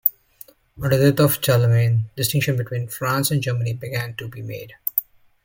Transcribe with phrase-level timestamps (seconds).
[0.81, 4.73] On the death of Charlemagne, distinctions between France and Germany began to be made.